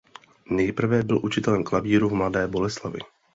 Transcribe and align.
Nejprve 0.49 1.03
byl 1.03 1.19
učitelem 1.23 1.63
klavíru 1.63 2.09
v 2.09 2.13
Mladé 2.13 2.47
Boleslavi. 2.47 2.99